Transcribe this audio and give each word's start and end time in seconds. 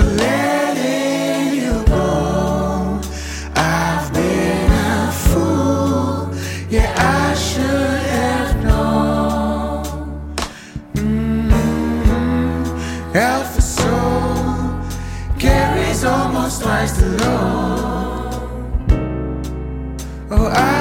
for 0.00 0.06
letting 0.16 1.54
you 1.60 1.84
go. 1.84 3.00
I've 3.54 4.12
been 4.14 4.72
a 4.72 5.12
fool, 5.12 6.34
yeah, 6.70 6.94
I 6.96 7.34
should 7.34 8.02
have 8.16 8.64
known. 8.64 9.84
Mm-hmm. 10.94 11.90
Soul 13.60 14.80
carries 15.38 16.04
almost 16.04 16.62
twice 16.62 16.92
the 16.92 17.08
load. 17.22 18.30
Oh, 20.30 20.46
I 20.46 20.79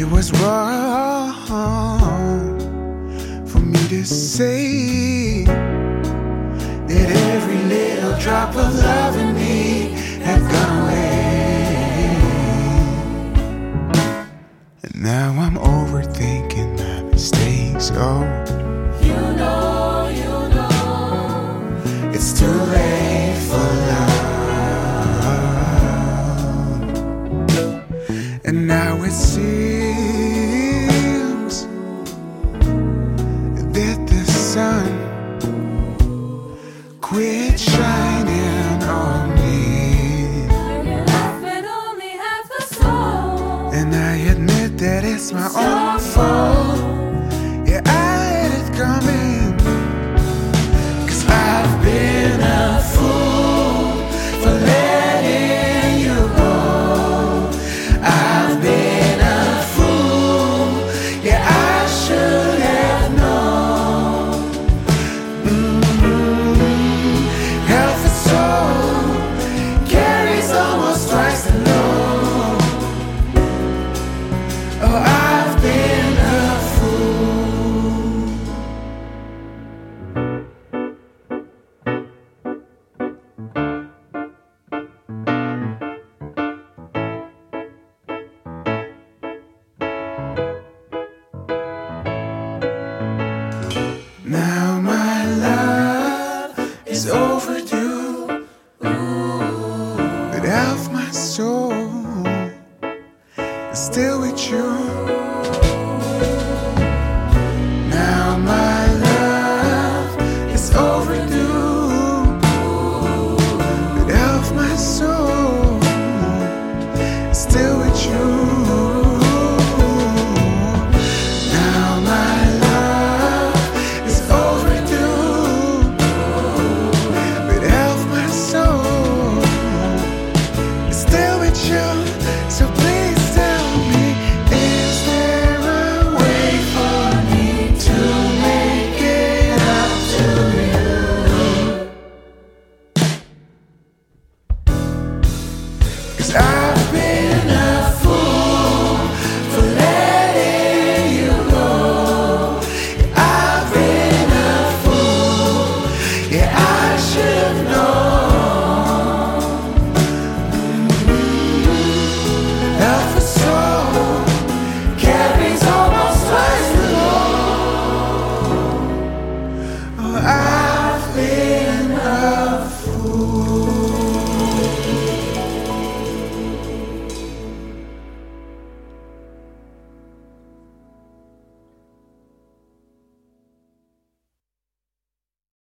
It 0.00 0.08
was 0.08 0.30
wrong 0.40 1.32
for 3.48 3.58
me 3.58 3.88
to 3.88 4.04
say 4.04 5.42
that 5.42 7.10
every 7.34 7.58
little 7.64 8.16
drop 8.20 8.50
of 8.50 8.76
love 8.76 9.16
in 9.16 9.34
me 9.34 9.90
had 10.22 10.40
gone 10.52 10.82
away. 10.84 12.16
And 14.84 15.02
now 15.02 15.30
I'm 15.32 15.56
overthinking 15.56 16.78
my 16.78 17.02
mistakes. 17.10 17.90
Oh. 17.94 18.47
that 44.78 45.04
it's 45.04 45.32
my 45.32 45.48
own 45.56 45.98
fault. 45.98 46.57
Now 94.28 94.78
my 94.78 95.24
love 95.36 96.76
is 96.86 97.08
overdue. 97.08 98.46
But 98.78 100.44
half 100.44 100.92
my 100.92 101.10
soul 101.10 101.72
is 103.72 103.78
still 103.78 104.20
with 104.20 104.50
you. 104.50 105.17